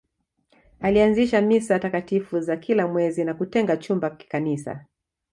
Alianzisha 0.79 1.41
Misa 1.41 1.79
takatifu 1.79 2.39
za 2.41 2.57
kila 2.57 2.87
mwezi 2.87 3.23
na 3.23 3.33
kutenga 3.33 3.77
chumba 3.77 4.09
kikanisa 4.09 4.85